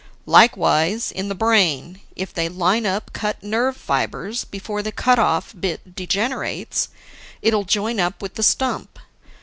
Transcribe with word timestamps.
Likewise 0.25 1.11
in 1.11 1.27
the 1.29 1.35
brain, 1.35 2.01
if 2.15 2.33
they 2.33 2.49
line 2.49 2.87
up 2.87 3.13
cut 3.13 3.43
nerve 3.43 3.77
fibers 3.77 4.43
before 4.45 4.81
the 4.81 4.91
cut 4.91 5.19
off 5.19 5.53
bit 5.59 5.93
degenerates, 5.93 6.89
it'll 7.43 7.65
join 7.65 7.99
up 7.99 8.19
with 8.19 8.33
the 8.33 8.41
stump. 8.41 8.97